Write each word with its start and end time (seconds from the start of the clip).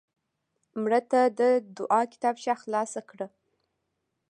مړه 0.81 1.01
ته 1.11 1.21
د 1.39 1.41
دعا 1.77 2.01
کتابچه 2.13 2.53
خلاص 2.61 2.91
کړه 3.09 3.27